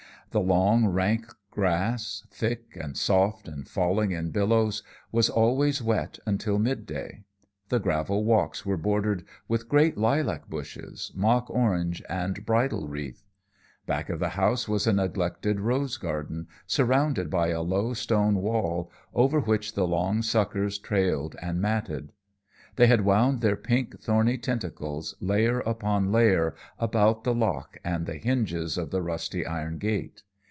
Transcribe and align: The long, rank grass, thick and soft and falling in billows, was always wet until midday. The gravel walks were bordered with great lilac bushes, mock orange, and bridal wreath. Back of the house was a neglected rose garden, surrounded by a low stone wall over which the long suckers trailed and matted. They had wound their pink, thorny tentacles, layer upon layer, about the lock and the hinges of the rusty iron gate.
The 0.33 0.39
long, 0.39 0.85
rank 0.87 1.25
grass, 1.49 2.25
thick 2.31 2.77
and 2.79 2.95
soft 2.95 3.49
and 3.49 3.67
falling 3.67 4.11
in 4.11 4.31
billows, 4.31 4.81
was 5.11 5.29
always 5.29 5.81
wet 5.81 6.19
until 6.25 6.57
midday. 6.57 7.25
The 7.67 7.81
gravel 7.81 8.23
walks 8.23 8.65
were 8.65 8.77
bordered 8.77 9.25
with 9.49 9.67
great 9.67 9.97
lilac 9.97 10.49
bushes, 10.49 11.11
mock 11.13 11.49
orange, 11.49 12.01
and 12.07 12.45
bridal 12.45 12.87
wreath. 12.87 13.25
Back 13.85 14.09
of 14.09 14.19
the 14.21 14.29
house 14.29 14.69
was 14.69 14.87
a 14.87 14.93
neglected 14.93 15.59
rose 15.59 15.97
garden, 15.97 16.47
surrounded 16.65 17.29
by 17.29 17.49
a 17.49 17.61
low 17.61 17.93
stone 17.93 18.35
wall 18.35 18.89
over 19.13 19.41
which 19.41 19.73
the 19.75 19.85
long 19.85 20.21
suckers 20.21 20.77
trailed 20.79 21.35
and 21.41 21.59
matted. 21.59 22.13
They 22.77 22.87
had 22.87 23.01
wound 23.01 23.41
their 23.41 23.57
pink, 23.57 23.99
thorny 23.99 24.37
tentacles, 24.37 25.13
layer 25.19 25.59
upon 25.59 26.09
layer, 26.13 26.55
about 26.79 27.25
the 27.25 27.33
lock 27.35 27.77
and 27.83 28.05
the 28.05 28.15
hinges 28.15 28.77
of 28.77 28.91
the 28.91 29.01
rusty 29.01 29.45
iron 29.45 29.77
gate. 29.77 30.23